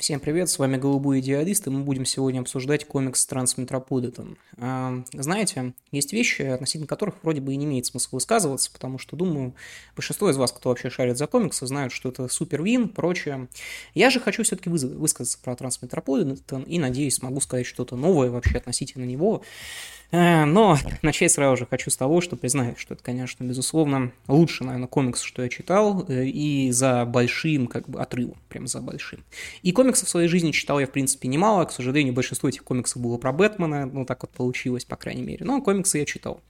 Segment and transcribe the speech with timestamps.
[0.00, 4.38] Всем привет, с вами Голубой Идеалист, и мы будем сегодня обсуждать комикс Трансметрополитен.
[4.56, 9.16] А, знаете, есть вещи, относительно которых вроде бы и не имеет смысла высказываться, потому что,
[9.16, 9.56] думаю,
[9.96, 13.48] большинство из вас, кто вообще шарит за комиксы, знают, что это супер вин, прочее.
[13.92, 19.04] Я же хочу все-таки высказаться про Трансметрополитен и, надеюсь, смогу сказать что-то новое вообще относительно
[19.04, 19.42] него.
[20.10, 24.66] Э, но начать сразу же хочу с того, что признаю, что это, конечно, безусловно, лучший,
[24.66, 29.22] наверное, комикс, что я читал, э, и за большим, как бы, отрывом, прям за большим.
[29.62, 33.02] И комиксов в своей жизни читал я, в принципе, немало, к сожалению, большинство этих комиксов
[33.02, 36.40] было про Бэтмена, ну, так вот получилось, по крайней мере, но комиксы я читал.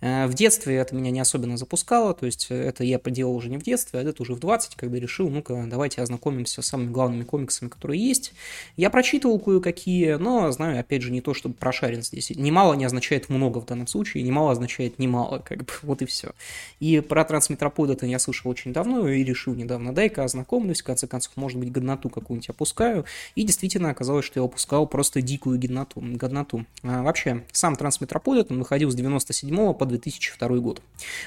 [0.00, 3.58] Э, в детстве это меня не особенно запускало, то есть это я поделал уже не
[3.58, 7.22] в детстве, а это уже в 20, когда решил, ну-ка, давайте ознакомимся с самыми главными
[7.22, 8.32] комиксами, которые есть.
[8.76, 12.30] Я прочитывал кое-какие, но знаю, опять же, не то, чтобы прошарен здесь.
[12.30, 16.06] Немало не означает означает много в данном случае, немало означает немало, как бы, вот и
[16.06, 16.32] все.
[16.80, 21.06] И про трансметропод это я слышал очень давно и решил недавно, дай-ка ознакомлюсь, в конце
[21.06, 23.04] концов, может быть, годноту какую-нибудь опускаю,
[23.34, 26.00] и действительно оказалось, что я опускал просто дикую годноту.
[26.00, 26.64] годноту.
[26.82, 30.80] А, вообще, сам трансметрополит, он выходил с 97 по 2002 год.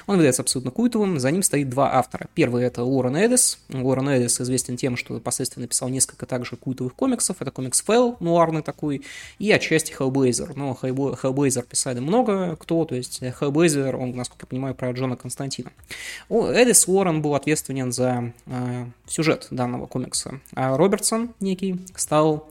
[0.06, 2.28] Он является абсолютно культовым, за ним стоит два автора.
[2.34, 3.58] Первый это Лорен Эдис.
[3.72, 7.36] Лорен Эдис известен тем, что последствия написал несколько также культовых комиксов.
[7.40, 9.02] Это комикс Фэл, нуарный такой,
[9.38, 10.52] и отчасти Hellblazer.
[10.56, 15.70] Но Hellblazer писали много кто, то есть Hellblazer, он, насколько я понимаю, про Джона Константина.
[16.28, 22.50] Эдис Уоррен был ответственен за э, сюжет данного комикса, а Робертсон некий стал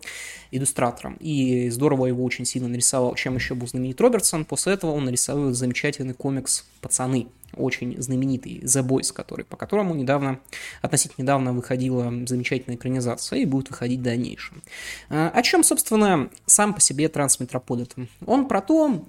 [0.52, 1.18] иллюстратором.
[1.20, 3.16] И здорово его очень сильно нарисовал.
[3.16, 4.46] Чем еще был знаменит Робертсон?
[4.46, 10.40] После этого он нарисовал замечательный комикс «Пацаны», очень знаменитый The Boys, который, по которому недавно,
[10.82, 14.62] относительно недавно выходила замечательная экранизация и будет выходить в дальнейшем.
[15.10, 18.08] А, о чем, собственно, сам по себе Трансметрополитен?
[18.26, 19.06] Он про то,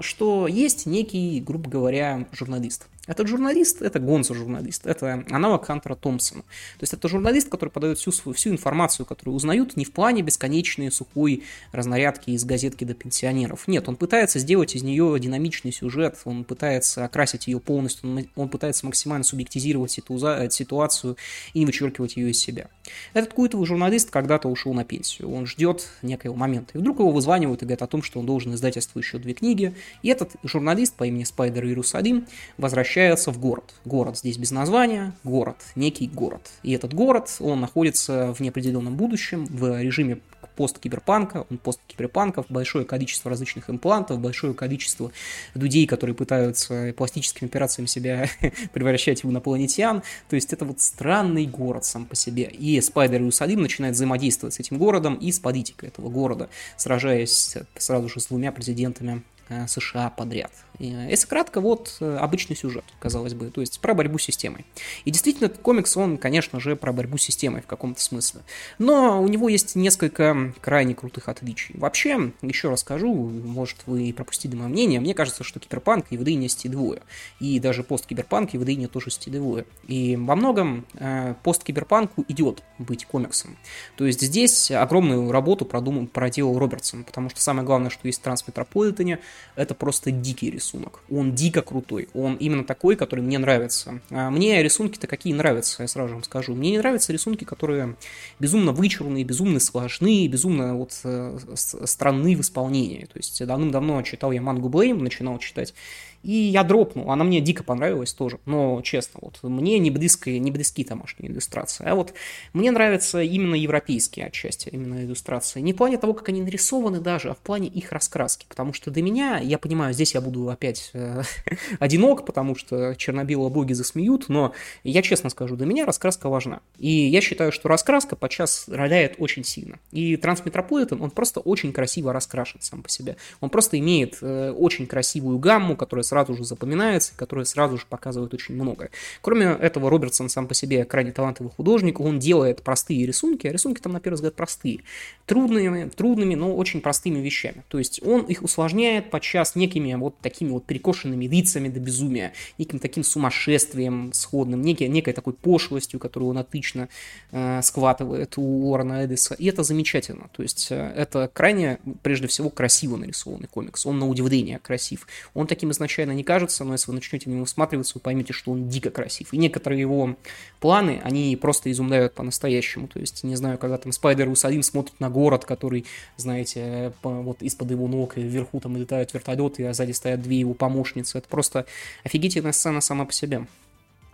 [0.00, 6.42] что есть некий, грубо говоря, журналист– этот журналист, это Гонзо-журналист, это аналог Хантера Томпсона.
[6.42, 10.22] То есть это журналист, который подает всю, свою, всю информацию, которую узнают, не в плане
[10.22, 11.42] бесконечной сухой
[11.72, 13.66] разнарядки из газетки до пенсионеров.
[13.66, 18.48] Нет, он пытается сделать из нее динамичный сюжет, он пытается окрасить ее полностью, он, он
[18.50, 21.16] пытается максимально субъектизировать ситуацию
[21.54, 22.68] и вычеркивать ее из себя.
[23.14, 26.76] Этот культовый журналист когда-то ушел на пенсию, он ждет некоего момента.
[26.76, 29.74] И вдруг его вызванивают и говорят о том, что он должен издательству еще две книги.
[30.02, 33.74] И этот журналист по имени Спайдер Иерусалим возвращается в город.
[33.84, 36.50] Город здесь без названия, город, некий город.
[36.62, 40.20] И этот город, он находится в неопределенном будущем, в режиме
[40.58, 45.12] посткиберпанка, он посткиберпанков, большое количество различных имплантов, большое количество
[45.54, 48.28] людей, которые пытаются пластическими операциями себя
[48.72, 50.02] превращать в инопланетян.
[50.28, 52.42] То есть это вот странный город сам по себе.
[52.42, 58.08] И Спайдер Иерусалим начинают взаимодействовать с этим городом и с политикой этого города, сражаясь сразу
[58.08, 59.22] же с двумя президентами
[59.66, 60.52] США подряд.
[60.78, 64.64] Если кратко, вот э, обычный сюжет, казалось бы, то есть про борьбу с системой.
[65.04, 68.42] И действительно, комикс, он, конечно же, про борьбу с системой в каком-то смысле.
[68.78, 71.74] Но у него есть несколько крайне крутых отличий.
[71.76, 77.02] Вообще, еще расскажу, может, вы пропустили мое мнение, мне кажется, что киберпанк и выдание стилевое.
[77.40, 79.64] И даже посткиберпанк и выдание тоже стилевое.
[79.88, 83.58] И во многом э, посткиберпанку идет быть комиксом.
[83.96, 88.22] То есть здесь огромную работу продумал, проделал Робертсон, потому что самое главное, что есть в
[88.22, 89.18] Трансметрополитене,
[89.56, 91.00] это просто дикий рисунок.
[91.10, 92.08] Он дико крутой.
[92.14, 94.00] Он именно такой, который мне нравится.
[94.10, 96.54] А мне рисунки-то какие нравятся, я сразу вам скажу.
[96.54, 97.96] Мне не нравятся рисунки, которые
[98.38, 103.04] безумно вычурные, безумно сложные, безумно вот э, странны в исполнении.
[103.06, 105.74] То есть давным-давно читал я мангу Блейм, начинал читать,
[106.22, 107.10] и я дропнул.
[107.10, 108.38] Она мне дико понравилась тоже.
[108.44, 111.86] Но, честно, вот мне не близкие, не близки тамошние иллюстрации.
[111.86, 112.12] А вот
[112.52, 115.60] мне нравятся именно европейские отчасти, именно иллюстрации.
[115.60, 118.46] Не в плане того, как они нарисованы даже, а в плане их раскраски.
[118.48, 121.22] Потому что для меня, я понимаю, здесь я буду опять э,
[121.78, 126.60] одинок, потому что черно-белые боги засмеют, но я честно скажу, для меня раскраска важна.
[126.78, 129.78] И я считаю, что раскраска подчас роляет очень сильно.
[129.92, 133.16] И Трансметрополитен, он просто очень красиво раскрашен сам по себе.
[133.40, 138.34] Он просто имеет э, очень красивую гамму, которая сразу же запоминается, которые сразу же показывают
[138.34, 138.90] очень много.
[139.20, 143.80] Кроме этого, Робертсон сам по себе крайне талантливый художник, он делает простые рисунки, а рисунки
[143.80, 144.80] там, на первый взгляд, простые.
[145.26, 147.64] Трудными, трудными, но очень простыми вещами.
[147.68, 152.78] То есть он их усложняет подчас некими вот такими вот перекошенными лицами до безумия, неким
[152.78, 156.88] таким сумасшествием сходным, некой, некой такой пошлостью, которую он отлично
[157.32, 159.34] э, схватывает у Уоррена Эдиса.
[159.34, 160.30] И это замечательно.
[160.32, 163.86] То есть э, это крайне, прежде всего, красиво нарисованный комикс.
[163.86, 165.08] Он на удивление красив.
[165.34, 168.52] Он таким изначально не кажется, но если вы начнете в него всматриваться, вы поймете, что
[168.52, 169.34] он дико красив.
[169.34, 170.14] И некоторые его
[170.60, 172.86] планы, они просто изумляют по-настоящему.
[172.86, 175.86] То есть, не знаю, когда там Спайдер Усалим смотрит на город, который,
[176.16, 180.54] знаете, вот из-под его ног, и вверху там летают вертолеты, а сзади стоят две его
[180.54, 181.18] помощницы.
[181.18, 181.66] Это просто
[182.04, 183.46] офигительная сцена сама по себе.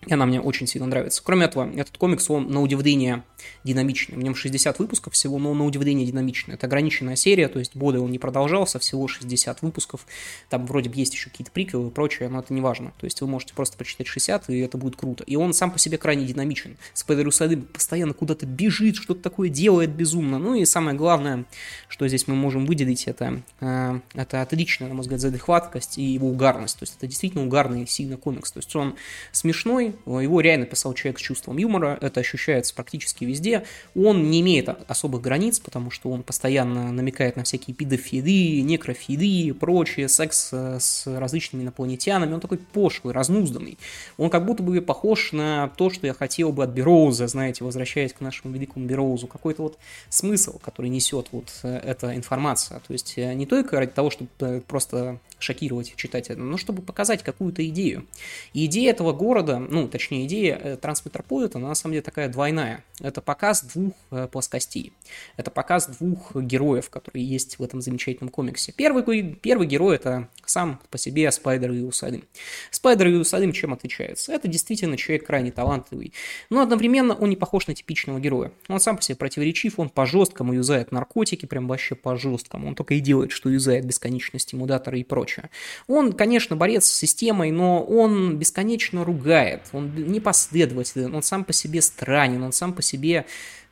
[0.07, 1.23] И она мне очень сильно нравится.
[1.25, 3.23] Кроме этого, этот комикс, он на удивление
[3.65, 4.17] динамичный.
[4.17, 6.55] В нем 60 выпусков всего, но на удивление динамичный.
[6.55, 10.07] Это ограниченная серия, то есть годы он не продолжался, всего 60 выпусков.
[10.49, 12.93] Там вроде бы есть еще какие-то приквелы и прочее, но это не важно.
[12.99, 15.25] То есть вы можете просто почитать 60, и это будет круто.
[15.25, 16.77] И он сам по себе крайне динамичен.
[16.93, 20.39] Спайдер Усадым постоянно куда-то бежит, что-то такое делает безумно.
[20.39, 21.45] Ну и самое главное,
[21.89, 26.29] что здесь мы можем выделить, это, э, это отличная, на мой взгляд, задыхваткость и его
[26.29, 26.79] угарность.
[26.79, 28.53] То есть это действительно угарный сильный комикс.
[28.53, 28.97] То есть он
[29.33, 33.65] смешной, его реально писал человек с чувством юмора, это ощущается практически везде.
[33.95, 39.53] Он не имеет особых границ, потому что он постоянно намекает на всякие педофилы, некрофилы и
[39.53, 42.35] прочее, секс э, с различными инопланетянами.
[42.35, 43.79] Он такой пошлый, разнузданный.
[44.17, 48.13] Он как будто бы похож на то, что я хотел бы от Бероуза, знаете, возвращаясь
[48.13, 49.27] к нашему великому Бероузу.
[49.27, 52.81] Какой-то вот смысл, который несет вот э, эта информация.
[52.87, 57.67] То есть э, не только ради того, чтобы просто шокировать читателя, но чтобы показать какую-то
[57.69, 58.07] идею.
[58.53, 62.85] И идея этого города, ну, точнее, идея э, Трансметрополита, она на самом деле такая двойная.
[63.01, 64.93] Это показ двух э, плоскостей.
[65.37, 68.73] Это показ двух героев, которые есть в этом замечательном комиксе.
[68.73, 72.25] Первый, первый герой– это сам по себе Спайдер и Усадым.
[72.71, 74.33] Спайдер и Усадым чем отличаются?
[74.33, 76.13] Это действительно человек крайне талантливый,
[76.51, 78.53] но одновременно он не похож на типичного героя.
[78.69, 82.69] Он сам по себе противоречив, он по-жесткому юзает наркотики, прям вообще по-жесткому.
[82.69, 85.51] Он только и делает, что юзает бесконечные стимуляторы и прочее.
[85.87, 91.83] Он, конечно, борец с системой, но он бесконечно ругает, он непоследователен, он сам по себе
[91.83, 93.27] странен, он сам по себе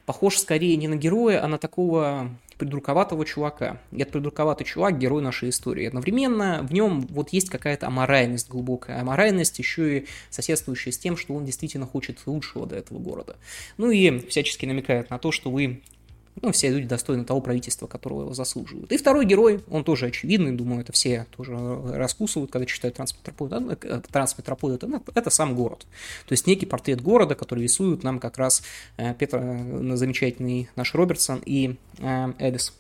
[0.07, 3.81] похож скорее не на героя, а на такого придурковатого чувака.
[3.91, 5.87] И этот придурковатый чувак– герой нашей истории.
[5.87, 9.01] Одновременно в нем вот есть какая-то аморальность глубокая.
[9.01, 13.37] Аморальность еще и соседствующая с тем, что он действительно хочет лучшего для этого города.
[13.79, 15.83] Ну и всячески намекает на то, что вы
[16.41, 18.91] ну, все люди достойны того правительства, которого его заслуживают.
[18.91, 21.55] И второй герой, он тоже очевидный, думаю, это все тоже
[21.93, 23.71] раскусывают, когда читают Трансметрополитен.
[23.71, 25.87] Э, Трансметрополитен это, это сам город.
[26.27, 28.63] То есть некий портрет города, который рисуют нам как раз
[28.97, 32.73] э, Петр, э, замечательный наш Робертсон и Эдис.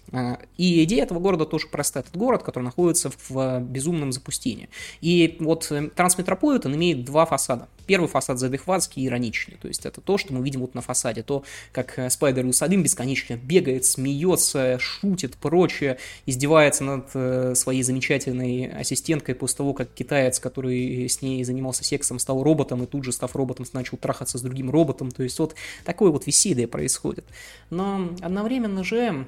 [0.56, 2.02] И идея этого города тоже простая.
[2.02, 4.68] Этот город, который находится в безумном запустении.
[5.00, 7.68] И вот Трансметрополитен имеет два фасада.
[7.86, 9.56] Первый фасад задыхватский и ироничный.
[9.60, 11.22] То есть это то, что мы видим вот на фасаде.
[11.22, 18.66] То, как Спайдер и Усадым бесконечно бегает, смеется, шутит, прочее, издевается над э, своей замечательной
[18.68, 23.12] ассистенткой после того, как китаец, который с ней занимался сексом, стал роботом, и тут же,
[23.12, 25.10] став роботом, начал трахаться с другим роботом.
[25.10, 27.24] То есть вот такое вот веселье происходит.
[27.70, 29.26] Но одновременно же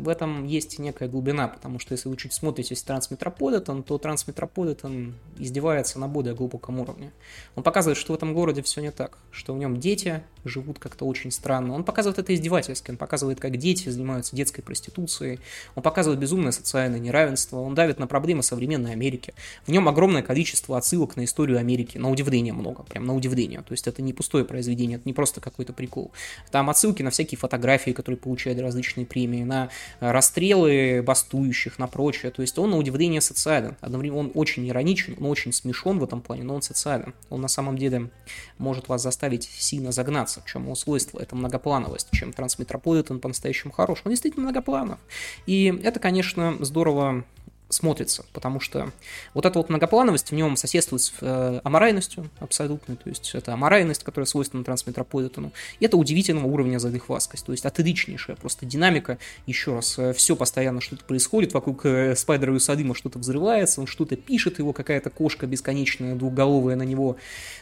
[0.00, 5.98] в этом есть некая глубина, потому что если вы чуть смотрите Трансметрополитен, то Трансметрополитен издевается
[5.98, 7.12] на более глубоком уровне.
[7.54, 11.04] Он показывает, что в этом городе все не так, что в нем дети живут как-то
[11.04, 11.74] очень странно.
[11.74, 15.40] Он показывает это издевательски, он показывает, как дети занимаются детской проституцией,
[15.74, 19.34] он показывает безумное социальное неравенство, он давит на проблемы современной Америки.
[19.66, 23.60] В нем огромное количество отсылок на историю Америки, на удивление много, прям на удивление.
[23.60, 26.10] То есть это не пустое произведение, это не просто какой-то прикол.
[26.50, 32.30] Там отсылки на всякие фотографии, которые получали различные премии, на расстрелы бастующих, на прочее.
[32.30, 33.76] То есть он на удивление социален.
[33.80, 37.14] Одновременно он очень ироничен, он очень смешон в этом плане, но он социален.
[37.28, 38.10] Он на самом деле
[38.58, 44.02] может вас заставить сильно загнаться, в чем его свойство, это многоплановость, чем Трансметрополитен по-настоящему хорош.
[44.04, 44.98] Он действительно многопланов.
[45.46, 47.24] И это, конечно, здорово
[47.70, 48.92] смотрится, потому что
[49.32, 54.02] вот эта вот многоплановость в нем соседствует с э, аморальностью абсолютно, то есть это аморальность,
[54.02, 59.98] которая свойственна трансметрополитену, и это удивительного уровня задыхваскость, то есть отличнейшая просто динамика, еще раз,
[59.98, 64.58] э, все постоянно что-то происходит, вокруг э, Спайдера и Садыма что-то взрывается, он что-то пишет,
[64.58, 67.16] его какая-то кошка бесконечная, двухголовая на него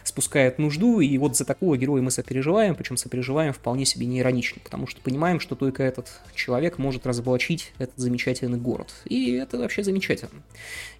[0.04, 4.60] спускает нужду, и вот за такого героя мы сопереживаем, причем сопереживаем вполне себе не иронично,
[4.64, 9.82] потому что понимаем, что только этот человек может разоблачить этот замечательный город, и это вообще
[9.82, 10.42] замечательно замечательно.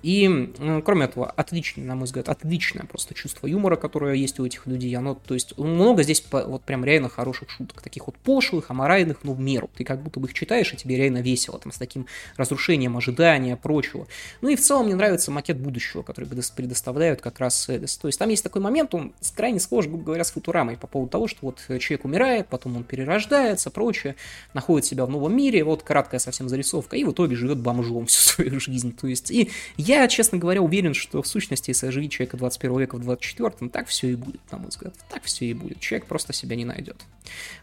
[0.03, 0.53] И,
[0.85, 4.95] кроме этого, отличное, на мой взгляд, отличное просто чувство юмора, которое есть у этих людей.
[4.95, 9.33] Оно, то есть, много здесь вот прям реально хороших шуток, таких вот пошлых, аморальных, но
[9.33, 9.69] в меру.
[9.77, 13.57] Ты как будто бы их читаешь, и тебе реально весело, там, с таким разрушением ожидания,
[13.57, 14.07] прочего.
[14.41, 17.97] Ну и в целом мне нравится макет будущего, который предоставляют как раз Эдис.
[17.97, 21.11] То есть, там есть такой момент, он крайне схож, грубо говоря, с Футурамой по поводу
[21.11, 24.15] того, что вот человек умирает, потом он перерождается, прочее,
[24.55, 28.21] находит себя в новом мире, вот краткая совсем зарисовка, и в итоге живет бомжом всю
[28.21, 28.97] свою жизнь жизнь.
[28.99, 32.97] То есть, и я, честно говоря, уверен, что в сущности, если оживить человека 21 века
[32.97, 34.95] в 24-м, так все и будет, на мой взгляд.
[35.11, 35.81] Так все и будет.
[35.81, 36.97] Человек просто себя не найдет.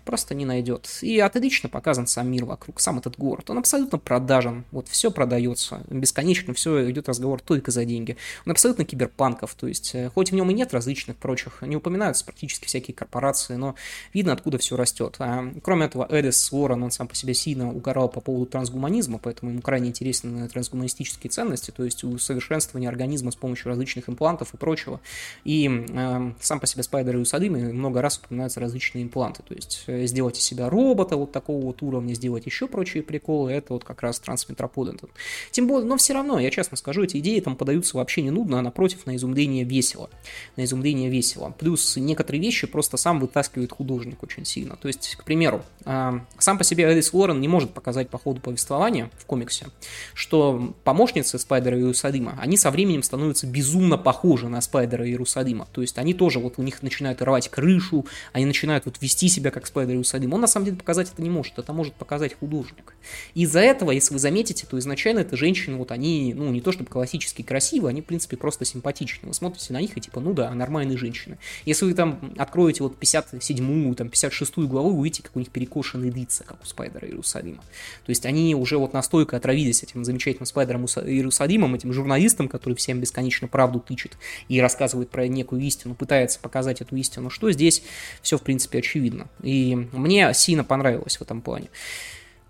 [0.03, 1.00] Просто не найдет.
[1.01, 3.50] И отлично показан сам мир вокруг, сам этот город.
[3.50, 4.63] Он абсолютно продажен.
[4.72, 5.84] Вот все продается.
[5.89, 8.17] Бесконечно все идет разговор только за деньги.
[8.46, 9.53] Он абсолютно киберпанков.
[9.55, 13.55] То есть, э, хоть в нем и нет различных прочих, не упоминаются практически всякие корпорации,
[13.55, 13.75] но
[14.13, 15.15] видно, откуда все растет.
[15.20, 19.51] А, кроме этого, Эдис Уоррен, он сам по себе сильно угорал по поводу трансгуманизма, поэтому
[19.51, 24.57] ему крайне интересен трансгуманистический эстетические ценности, то есть усовершенствование организма с помощью различных имплантов и
[24.57, 25.00] прочего.
[25.43, 29.84] И э, сам по себе Спайдер и Усадымы много раз упоминаются различные импланты, то есть
[29.88, 33.84] э, сделать из себя робота вот такого вот уровня, сделать еще прочие приколы, это вот
[33.84, 35.03] как раз трансметроподент.
[35.51, 38.60] Тем более, но все равно, я честно скажу, эти идеи там подаются вообще не нудно,
[38.60, 40.10] а напротив, на изумление весело.
[40.55, 41.53] На изумление весело.
[41.57, 44.75] Плюс некоторые вещи просто сам вытаскивает художник очень сильно.
[44.75, 48.41] То есть, к примеру, э, сам по себе Элис Лорен не может показать по ходу
[48.41, 49.67] повествования в комиксе,
[50.13, 50.74] что
[51.05, 55.67] помощницы Спайдера Иерусалима, они со временем становятся безумно похожи на Спайдера Иерусалима.
[55.71, 59.51] То есть они тоже вот у них начинают рвать крышу, они начинают вот вести себя
[59.51, 60.33] как Спайдер Иерусалим.
[60.33, 62.95] Он на самом деле показать это не может, это может показать художник.
[63.35, 66.89] Из-за этого, если вы заметите, то изначально это женщины, вот они, ну не то чтобы
[66.89, 69.27] классически красивые, они в принципе просто симпатичны.
[69.27, 71.38] Вы смотрите на них и типа, ну да, нормальные женщины.
[71.65, 76.09] Если вы там откроете вот 57-ю, там 56-ю главу, вы увидите, как у них перекошенные
[76.09, 77.62] лица, как у Спайдера Иерусалима.
[78.05, 82.99] То есть они уже вот настолько отравились этим замечательным Спайдером Иерусалимом, этим журналистом, который всем
[82.99, 87.83] бесконечно правду тычет и рассказывает про некую истину, пытается показать эту истину, что здесь
[88.21, 89.27] все, в принципе, очевидно.
[89.41, 91.69] И мне сильно понравилось в этом плане.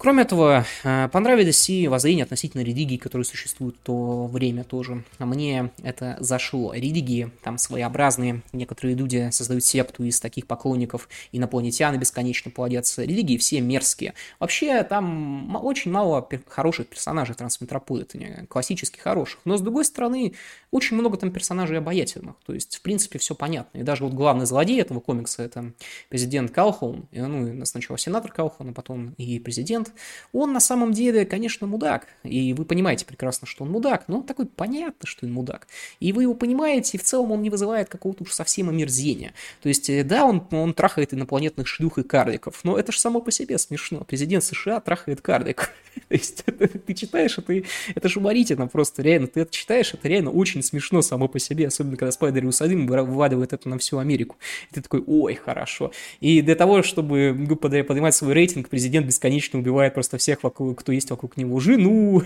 [0.06, 5.04] Кроме этого, э, понравились и воззрения относительно религии, которые существуют в то время тоже.
[5.18, 6.76] А мне это зашло.
[6.76, 8.44] Религии там своеобразные.
[8.54, 11.10] Некоторые люди создают секту из таких поклонников.
[11.32, 13.02] Инопланетяне бесконечно плодятся.
[13.02, 14.14] Религии все мерзкие.
[14.40, 18.46] Вообще, там очень мало хороших персонажей трансметрополитене.
[18.48, 19.40] Классически хороших.
[19.44, 20.34] Но, с другой стороны,
[20.70, 22.36] очень много там персонажей обаятельных.
[22.46, 23.80] То есть, в принципе, все понятно.
[23.80, 25.72] И даже вот главный злодей этого комикса– это
[26.10, 27.08] президент Калхоун.
[27.12, 29.95] Ну, сначала сенатор Калхоун, а потом и президент
[30.34, 32.08] он на самом деле, конечно, мудак.
[32.24, 35.68] И вы понимаете прекрасно, что он мудак, но такой понятно, что он мудак.
[36.00, 39.34] И вы его понимаете, и в целом он не вызывает какого-то уж совсем омерзения.
[39.62, 43.22] То есть, э, да, он, он трахает инопланетных шлюх и карликов, но это же само
[43.22, 44.04] по себе смешно.
[44.08, 45.72] Президент США трахает карликов.
[46.08, 47.54] То есть, ты читаешь, это,
[47.96, 49.28] это же уморительно просто, реально.
[49.28, 53.54] Ты это читаешь, это реально очень смешно само по себе, особенно когда Спайдер Иерусалим вываливает
[53.54, 54.38] это на всю Америку.
[54.72, 55.92] И ты такой, ой, хорошо.
[56.20, 60.92] И для того, чтобы поднимать свой рейтинг, президент бесконечно убивает убивает просто всех, вокруг, кто
[60.92, 62.22] есть вокруг него, жену,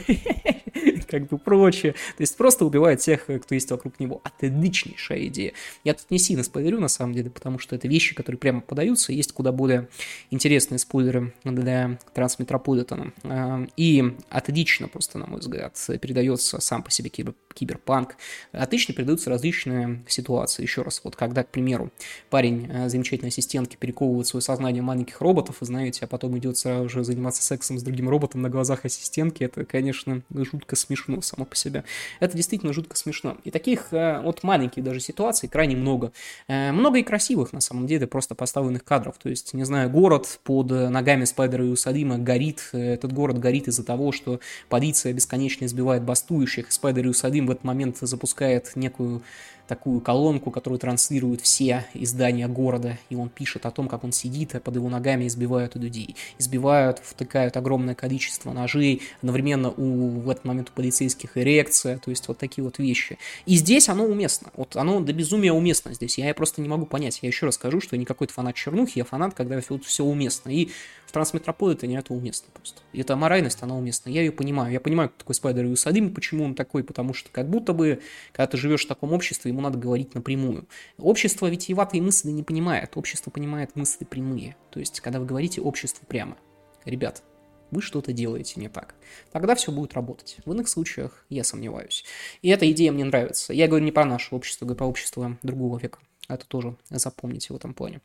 [1.08, 1.94] как бы прочее.
[1.94, 4.22] То есть просто убивает всех, кто есть вокруг него.
[4.24, 5.54] Отличнейшая идея.
[5.84, 9.12] Я тут не сильно спойлерю, на самом деле, потому что это вещи, которые прямо подаются.
[9.12, 9.88] Есть куда более
[10.30, 13.14] интересные спойлеры для Трансметрополитена.
[13.24, 18.16] А, и отлично просто, на мой взгляд, передается сам по себе кибер, киберпанк.
[18.52, 20.64] Отлично передаются различные ситуации.
[20.64, 21.92] Еще раз, вот когда, к примеру,
[22.30, 26.88] парень э, замечательной ассистентки перековывает свое сознание маленьких роботов, и знаете, а потом идет сразу
[26.88, 31.56] же заниматься сексом с другим роботом на глазах ассистентки, это, конечно, жутко смешно само по
[31.56, 31.84] себе.
[32.20, 33.38] Это действительно жутко смешно.
[33.44, 36.12] И таких э, вот маленьких даже ситуаций крайне много.
[36.48, 39.18] Э, много и красивых, на самом деле, просто поставленных кадров.
[39.22, 42.70] То есть, не знаю, город под ногами Спайдера и Усалима горит.
[42.72, 44.40] Этот город горит из-за того, что
[44.70, 46.72] полиция бесконечно избивает бастующих.
[46.72, 49.22] Спайдер и Усалим в этот момент запускает некую
[49.70, 54.56] такую колонку, которую транслируют все издания города, и он пишет о том, как он сидит,
[54.56, 56.16] а под его ногами избивают людей.
[56.40, 62.28] Избивают, втыкают огромное количество ножей, одновременно у, в этот момент у полицейских эрекция, то есть
[62.28, 63.20] вот такие вот вещи.
[63.46, 67.20] И здесь оно уместно, вот оно до безумия уместно здесь, я просто не могу понять,
[67.22, 70.04] я еще раз скажу, что я не какой-то фанат чернухи, я фанат, когда все, все
[70.04, 70.70] уместно, и
[71.10, 72.84] в Трансметрополитене это уместно просто.
[72.94, 74.12] И эта моральность, она уместна.
[74.12, 74.72] Я ее понимаю.
[74.72, 78.00] Я понимаю, кто такой Спайдер Иерусалим, почему он такой, потому что как будто бы,
[78.32, 80.68] когда ты живешь в таком обществе, ему надо говорить напрямую.
[81.00, 82.96] Общество витиеватые мысли не понимает.
[82.96, 84.56] Общество понимает мысли прямые.
[84.70, 86.38] То есть, когда вы говорите обществу прямо.
[86.86, 87.24] Ребят,
[87.72, 88.94] вы что-то делаете не так.
[89.32, 90.38] Тогда все будет работать.
[90.46, 92.06] В иных случаях я сомневаюсь.
[92.44, 93.52] И эта идея мне нравится.
[93.52, 95.98] Я говорю не про наше общество, говорю про общество другого века.
[96.30, 98.00] Это тоже запомните в этом плане.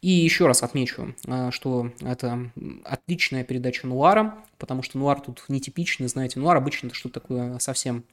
[0.00, 2.50] И еще раз отмечу, э, что это
[2.84, 8.04] отличная передача Нуара, потому что Нуар тут нетипичный, знаете, Нуар обычно это что-то такое совсем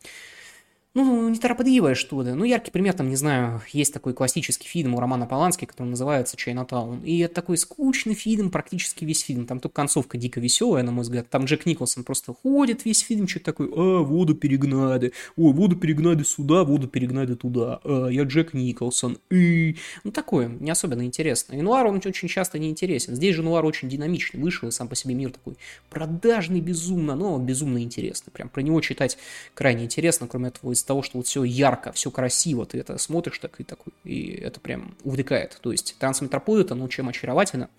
[0.96, 2.36] ну, неторопливое что-то.
[2.36, 6.38] Ну, яркий пример, там, не знаю, есть такой классический фильм у Романа Полански, который называется
[6.38, 7.02] «Чайнатаун».
[7.04, 9.46] И это такой скучный фильм, практически весь фильм.
[9.46, 11.30] Там только концовка дико веселая, на мой взгляд.
[11.30, 16.24] Там Джек Николсон просто ходит весь фильм, что-то такой, а, воду перегнали, ой, воду перегнали
[16.24, 19.76] сюда, воду перегнали туда, а, я Джек Николсон, и...
[20.06, 21.56] Ну, такое, не особенно интересно.
[21.56, 23.16] И Нуар, он очень часто не интересен.
[23.16, 25.58] Здесь же Нуар очень динамичный, вышел, и сам по себе мир такой
[25.90, 28.32] продажный безумно, но безумно интересный.
[28.32, 29.18] Прям про него читать
[29.54, 33.40] крайне интересно, кроме этого, из того, что вот все ярко, все красиво, ты это смотришь
[33.40, 35.58] так и такой, и это прям увлекает.
[35.62, 37.72] То есть Трансметрополитен, ну, чем очаровательно.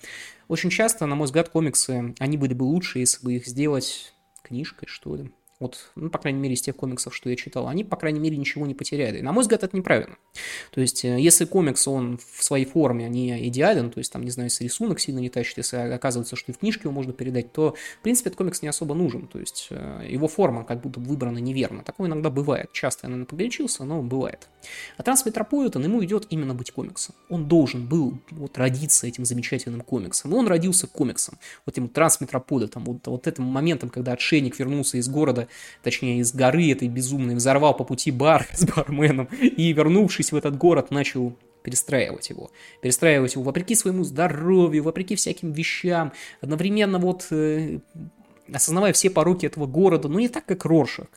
[0.49, 4.89] Очень часто, на мой взгляд, комиксы, они были бы лучше, если бы их сделать книжкой,
[4.89, 5.31] что ли.
[5.59, 8.37] Вот, ну, по крайней мере, из тех комиксов, что я читал, они, по крайней мере,
[8.37, 9.19] ничего не потеряли.
[9.19, 10.17] И, на мой взгляд, это неправильно.
[10.71, 14.31] То есть, э, если комикс, он в своей форме не идеален, то есть, там, не
[14.31, 17.53] знаю, если рисунок сильно не тащит, если оказывается, что и в книжке его можно передать,
[17.53, 19.29] то, в принципе, этот комикс не особо нужен.
[19.29, 21.83] То есть, э, его форма как будто выбрана неверно.
[21.83, 22.71] Такое иногда бывает.
[22.73, 24.49] Часто я, наверное, погорячился, но бывает.
[24.99, 27.15] А Трансметрополитен, ему идет именно быть комиксом.
[27.31, 30.33] Он должен был вот родиться этим замечательным комиксом.
[30.33, 31.39] И он родился комиксом.
[31.65, 35.46] Вот этим Трансметрополитом, вот, вот этим моментом, когда отшельник вернулся из города,
[35.83, 40.57] точнее из горы этой безумной, взорвал по пути бар с барменом и, вернувшись в этот
[40.57, 42.51] город, начал перестраивать его.
[42.81, 47.81] Перестраивать его вопреки своему здоровью, вопреки всяким вещам, одновременно вот э,
[48.53, 51.09] осознавая все пороки этого города, но не так, как Роршах,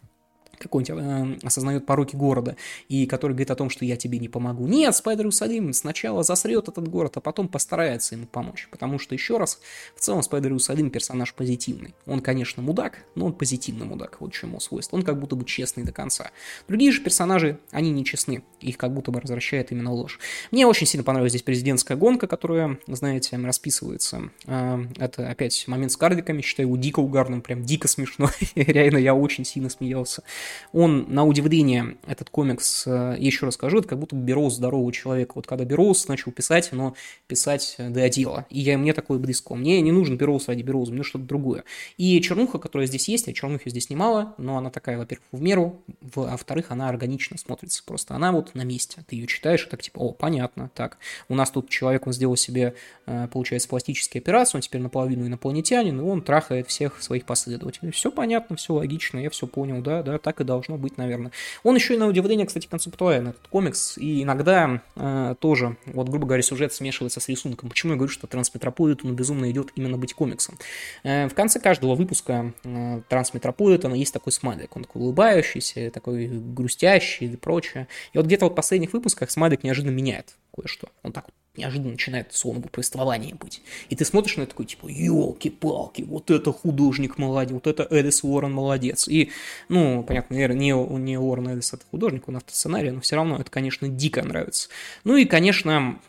[0.59, 1.03] какой-нибудь
[1.41, 2.55] э, осознает пороки города,
[2.87, 4.67] и который говорит о том, что я тебе не помогу.
[4.67, 8.67] Нет, Спайдер Иерусалим сначала засрет этот город, а потом постарается ему помочь.
[8.71, 9.59] Потому что, еще раз,
[9.95, 11.93] в целом Спайдер Иерусалим персонаж позитивный.
[12.05, 14.97] Он, конечно, мудак, но он позитивный мудак, вот чему свойство.
[14.97, 16.31] Он как будто бы честный до конца.
[16.67, 18.43] Другие же персонажи, они не честны.
[18.59, 20.19] Их как будто бы возвращает именно ложь.
[20.51, 24.29] Мне очень сильно понравилась здесь президентская гонка, которая, знаете, расписывается.
[24.45, 28.29] Э, это опять момент с карликами, считаю его дико угарным, прям дико смешно.
[28.55, 30.23] Реально, я очень сильно смеялся.
[30.71, 35.33] Он, на удивление, этот комикс, э, еще раз скажу, это как будто Бероуз здорового человека.
[35.35, 36.95] Вот когда Бероуз начал писать, но
[37.27, 38.45] писать до дела.
[38.49, 39.55] И я, мне такое близко.
[39.55, 41.63] Мне не нужен Бероуз ради Бероуза, мне что-то другое.
[41.97, 45.81] И чернуха, которая здесь есть, а чернухи здесь немало, но она такая, во-первых, в меру,
[46.15, 47.83] а во-вторых, она органично смотрится.
[47.85, 49.03] Просто она вот на месте.
[49.07, 50.97] Ты ее читаешь, и так типа, о, понятно, так.
[51.27, 52.75] У нас тут человек, он сделал себе,
[53.05, 57.91] э, получается, пластические операции, он теперь наполовину инопланетянин, и он трахает всех своих последователей.
[57.91, 61.31] Все понятно, все логично, я все понял, да, да, так и должно быть, наверное.
[61.63, 66.25] Он еще и на удивление, кстати, концептуальный, этот комикс, и иногда э, тоже, вот, грубо
[66.25, 67.69] говоря, сюжет смешивается с рисунком.
[67.69, 70.57] Почему я говорю, что Трансметрополитену безумно идет именно быть комиксом?
[71.03, 77.27] Э, в конце каждого выпуска э, Трансметрополитена есть такой смайлик, он такой улыбающийся, такой грустящий
[77.27, 77.87] и прочее.
[78.13, 80.89] И вот где-то вот в последних выпусках смайлик неожиданно меняет кое-что.
[81.03, 83.61] Он так неожиданно начинает словно бы повествование быть.
[83.89, 88.23] И ты смотришь на это такой, типа, елки-палки, вот это художник молодец, вот это Эдис
[88.23, 89.07] Уоррен молодец.
[89.07, 89.31] И,
[89.67, 93.49] ну, понятно, не, не Уоррен Эдис это художник, он автор сценария, но все равно это,
[93.51, 94.69] конечно, дико нравится.
[95.03, 95.99] Ну и, конечно,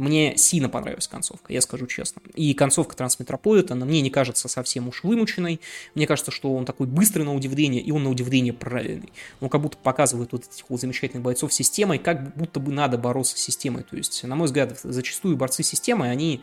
[0.00, 2.22] мне сильно понравилась концовка, я скажу честно.
[2.34, 5.60] И концовка Трансметрополитена мне не кажется совсем уж вымученной.
[5.94, 9.12] Мне кажется, что он такой быстрый на удивление, и он на удивление правильный.
[9.40, 13.36] Он как будто показывает вот этих вот замечательных бойцов системой, как будто бы надо бороться
[13.36, 13.84] с системой.
[13.84, 16.42] То есть, на мой взгляд, зачастую борцы с системой, они,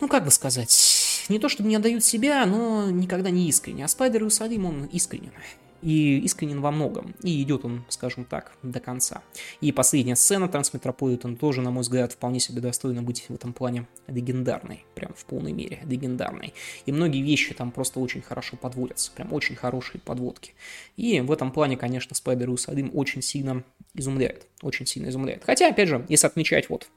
[0.00, 3.84] ну как бы сказать, не то чтобы не отдают себя, но никогда не искренне.
[3.84, 5.32] А Спайдер Иерусалим, он искренен
[5.82, 7.14] и искренен во многом.
[7.22, 9.22] И идет он, скажем так, до конца.
[9.60, 13.86] И последняя сцена Трансметрополитен тоже, на мой взгляд, вполне себе достойна быть в этом плане
[14.06, 14.84] легендарной.
[14.94, 16.54] Прям в полной мере легендарной.
[16.86, 19.10] И многие вещи там просто очень хорошо подводятся.
[19.12, 20.54] Прям очень хорошие подводки.
[20.96, 23.64] И в этом плане, конечно, Спайдер Иерусалим очень сильно
[23.94, 24.46] изумляет.
[24.62, 25.42] Очень сильно изумляет.
[25.44, 26.88] Хотя, опять же, если отмечать вот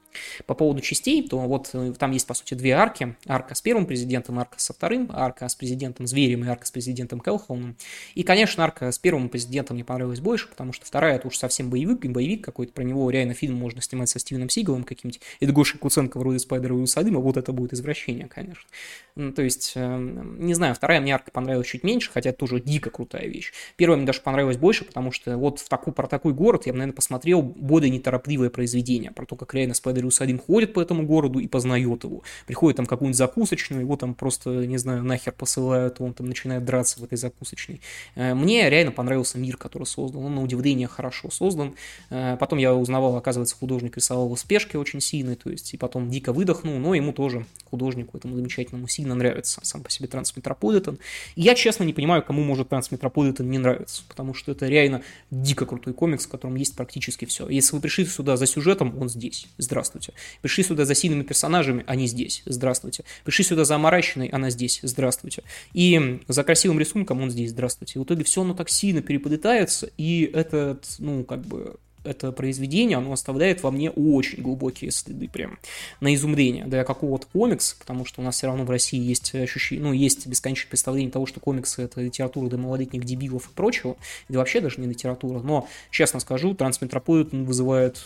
[0.46, 3.16] по поводу частей, то вот э, там есть, по сути, две арки.
[3.26, 7.20] Арка с первым президентом, арка со вторым, арка с президентом Зверем и арка с президентом
[7.20, 7.76] Келхолном.
[8.14, 11.70] И, конечно, арка с первым президентом мне понравилась больше, потому что вторая это уж совсем
[11.70, 15.78] боевик, боевик какой-то, про него реально фильм можно снимать со Стивеном Сигалом каким-нибудь, и Гошей
[15.78, 18.68] Куценко вроде Спайдера и Усадима, вот это будет извращение, конечно.
[19.16, 19.98] Ну, то есть, э,
[20.38, 23.52] не знаю, вторая мне арка понравилась чуть меньше, хотя это тоже дико крутая вещь.
[23.76, 26.78] Первая мне даже понравилась больше, потому что вот в такой, про такой город я бы,
[26.78, 31.38] наверное, посмотрел более неторопливое произведение, про то, как реально Спайдер Иерусалим ходит по этому городу
[31.38, 32.22] и познает его.
[32.46, 37.00] Приходит там какую-нибудь закусочную, его там просто, не знаю, нахер посылают, он там начинает драться
[37.00, 37.80] в этой закусочной.
[38.16, 38.34] Э,
[38.68, 41.74] реально понравился мир, который создан, он на удивление хорошо создан.
[42.10, 46.10] Э, потом я узнавал, оказывается, художник рисовал в спешке очень сильный, то есть и потом
[46.10, 50.98] дико выдохнул, но ему тоже, художнику этому замечательному, сильно нравится сам по себе Трансметрополитен.
[51.36, 55.66] И я, честно, не понимаю, кому может Трансметрополитен не нравиться, потому что это реально дико
[55.66, 57.48] крутой комикс, в котором есть практически все.
[57.48, 59.46] Если вы пришли сюда за сюжетом, он здесь.
[59.58, 60.12] Здравствуйте.
[60.42, 62.42] Пришли сюда за сильными персонажами, они здесь.
[62.46, 63.04] Здравствуйте.
[63.24, 64.80] Пришли сюда за оморащенной, она здесь.
[64.82, 65.42] Здравствуйте.
[65.72, 67.50] И за красивым рисунком он здесь.
[67.50, 67.98] Здравствуйте.
[68.00, 73.62] в итоге все так сильно переплетается, и этот, ну, как бы, это произведение, оно оставляет
[73.62, 75.58] во мне очень глубокие следы прям
[76.00, 76.66] на изумление.
[76.66, 80.26] Для какого-то комикса, потому что у нас все равно в России есть ощущение, ну, есть
[80.26, 83.96] бесконечное представление того, что комиксы это литература для малолетних дебилов и прочего,
[84.28, 88.04] или вообще даже не литература, но, честно скажу, Трансметрополитен вызывает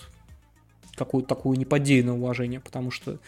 [0.99, 3.19] какое-то такое неподдельное уважение, потому что,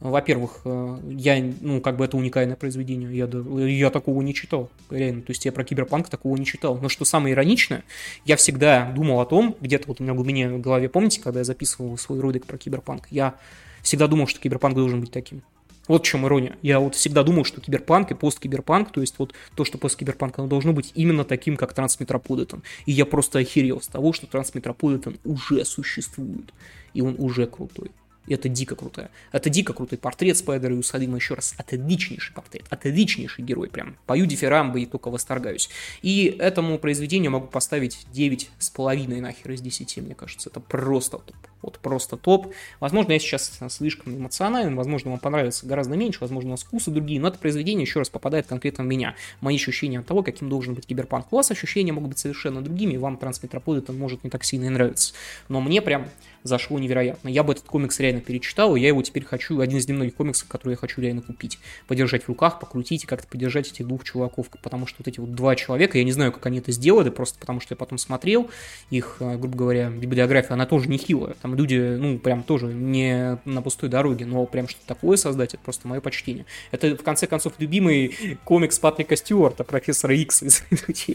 [0.00, 3.28] во-первых, э, я, ну, как бы это уникальное произведение, я,
[3.66, 6.78] я такого не читал, реально, то есть я про киберпанк такого не читал.
[6.78, 7.84] Но что самое ироничное,
[8.24, 11.40] я всегда думал о том, где-то вот у меня в глубине в голове, помните, когда
[11.40, 13.34] я записывал свой ролик про киберпанк, я
[13.82, 15.42] всегда думал, что киберпанк должен быть таким.
[15.90, 16.56] Вот в чем ирония.
[16.62, 20.46] Я вот всегда думал, что киберпанк и посткиберпанк, то есть вот то, что посткиберпанк, оно
[20.46, 22.62] должно быть именно таким, как Трансметрополитен.
[22.86, 26.52] И я просто охерел с того, что Трансметрополитен уже существует.
[26.94, 27.90] И он уже крутой.
[28.26, 29.10] И это дико крутое.
[29.32, 31.54] Это дико крутой портрет Спайдера и Усадима еще раз.
[31.56, 32.64] Отличнейший портрет.
[32.70, 33.68] Отличнейший герой.
[33.68, 35.68] Прям пою дифирамбы и только восторгаюсь.
[36.02, 40.48] И этому произведению могу поставить 9 с половиной нахер из 10, мне кажется.
[40.50, 41.36] Это просто топ.
[41.62, 42.54] Вот просто топ.
[42.78, 47.20] Возможно, я сейчас слишком эмоционален, возможно, вам понравится гораздо меньше, возможно, у вас вкусы другие,
[47.20, 49.14] но это произведение еще раз попадает конкретно в меня.
[49.40, 51.32] Мои ощущения от того, каким должен быть киберпанк.
[51.32, 55.12] У вас ощущения могут быть совершенно другими, вам Трансметрополитен может не так сильно и нравиться.
[55.48, 56.08] Но мне прям
[56.42, 57.28] зашло невероятно.
[57.28, 60.48] Я бы этот комикс реально перечитал, и я его теперь хочу, один из немногих комиксов,
[60.48, 61.58] который я хочу реально купить.
[61.86, 65.34] Подержать в руках, покрутить и как-то подержать этих двух чуваков, потому что вот эти вот
[65.34, 68.50] два человека, я не знаю, как они это сделали, просто потому что я потом смотрел
[68.90, 71.34] их, э, грубо говоря, библиография, она тоже нехилая.
[71.42, 75.62] Там люди, ну, прям тоже не на пустой дороге, но прям что-то такое создать, это
[75.62, 76.46] просто мое почтение.
[76.70, 80.64] Это, в конце концов, любимый комикс Патрика Стюарта, профессора Икс из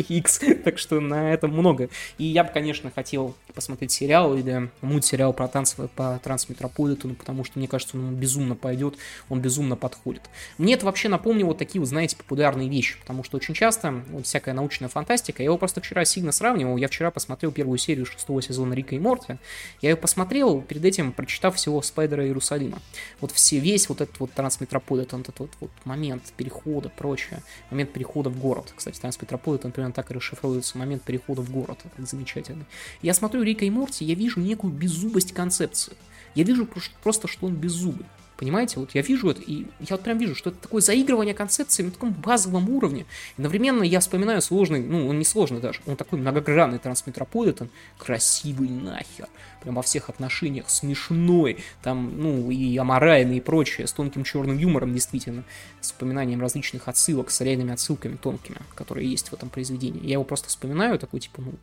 [0.10, 1.90] Икс, так что на этом много.
[2.18, 7.60] И я бы, конечно, хотел посмотреть сериал или мультсериал про танцы по Трансметрополитену, потому что,
[7.60, 8.96] мне кажется, он безумно пойдет,
[9.30, 10.24] он безумно подходит.
[10.58, 14.54] Мне это вообще напомнило такие, вот, знаете, популярные вещи, потому что очень часто вот всякая
[14.54, 18.74] научная фантастика, я его просто вчера сильно сравнивал, я вчера посмотрел первую серию шестого сезона
[18.74, 19.38] Рика и Морти,
[19.82, 22.80] я ее посмотрел, перед этим прочитав всего Спайдера Иерусалима.
[23.22, 28.30] Вот все, весь вот этот вот Трансметрополитен, этот вот, вот момент перехода, прочее, момент перехода
[28.30, 28.74] в город.
[28.76, 32.66] Кстати, Трансметрополитен примерно так и расшифруется, момент перехода в город, это замечательно.
[33.02, 34.74] Я смотрю Рика и Морти, я вижу некую
[35.06, 35.94] беззубость концепции.
[36.34, 36.68] Я вижу
[37.04, 38.06] просто, что он беззубый.
[38.38, 41.84] Понимаете, вот я вижу это, и я вот прям вижу, что это такое заигрывание концепции
[41.84, 43.04] на таком базовом уровне.
[43.38, 48.68] И одновременно я вспоминаю сложный, ну, он не сложный даже, он такой многогранный трансметрополитен, красивый
[48.68, 49.30] нахер,
[49.64, 54.92] прям во всех отношениях, смешной, там, ну, и аморальный и прочее, с тонким черным юмором,
[54.92, 55.46] действительно,
[55.80, 60.06] с вспоминанием различных отсылок, с реальными отсылками тонкими, которые есть в этом произведении.
[60.06, 61.54] Я его просто вспоминаю, такой, типа, ну,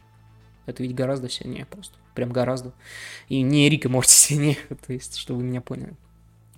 [0.67, 1.97] это ведь гораздо сильнее просто.
[2.15, 2.73] Прям гораздо.
[3.29, 5.95] И не Рик и Морти сильнее, то есть, чтобы вы меня поняли.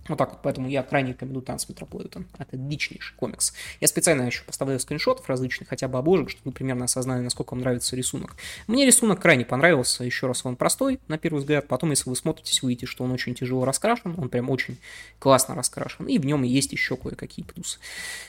[0.08, 2.26] Вот так вот, поэтому я крайне рекомендую Танц Метрополитен.
[2.38, 3.54] Это отличнейший комикс.
[3.80, 7.60] Я специально еще поставляю скриншотов различных, хотя бы обложек, чтобы вы примерно осознали, насколько вам
[7.60, 8.36] нравится рисунок.
[8.66, 11.68] Мне рисунок крайне понравился, еще раз он простой, на первый взгляд.
[11.68, 14.76] Потом, если вы смотритесь, увидите, что он очень тяжело раскрашен, он прям очень
[15.18, 17.78] классно раскрашен, и в нем есть еще кое-какие плюсы.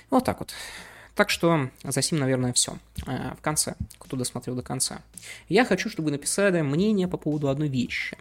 [0.09, 0.53] Вот так вот.
[1.15, 2.77] Так что за сим, наверное, все.
[3.07, 5.01] Э, в конце, кто досмотрел до конца.
[5.47, 8.17] Я хочу, чтобы вы написали мнение по поводу одной вещи.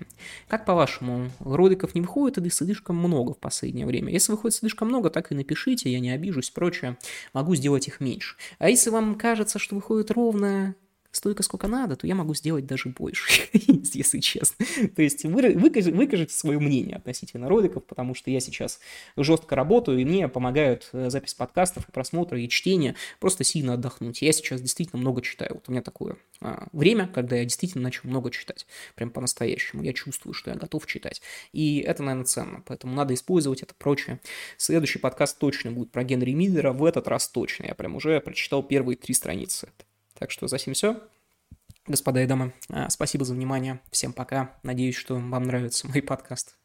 [0.46, 4.12] Как по-вашему, роликов не выходит или слишком много в последнее время?
[4.12, 6.96] Если выходит слишком много, так и напишите, я не обижусь, прочее.
[7.32, 8.36] Могу сделать их меньше.
[8.58, 10.76] А если вам кажется, что выходит ровно
[11.16, 14.64] столько, сколько надо, то я могу сделать даже больше, если честно.
[14.94, 18.80] То есть вы, выкажите, выкажите свое мнение относительно роликов, потому что я сейчас
[19.16, 24.22] жестко работаю, и мне помогают э, запись подкастов, и и чтение, просто сильно отдохнуть.
[24.22, 25.54] Я сейчас действительно много читаю.
[25.54, 29.82] Вот у меня такое а, время, когда я действительно начал много читать, прям по-настоящему.
[29.82, 31.22] Я чувствую, что я готов читать.
[31.52, 34.20] И это, наверное, ценно, поэтому надо использовать это прочее.
[34.56, 37.64] Следующий подкаст точно будет про Генри Миллера, в этот раз точно.
[37.64, 39.68] Я прям уже прочитал первые три страницы.
[40.24, 41.02] Так что за сим все.
[41.86, 43.80] Господа и дамы, а, спасибо за внимание.
[43.90, 44.58] Всем пока.
[44.62, 46.56] Надеюсь, что вам нравится мой подкаст.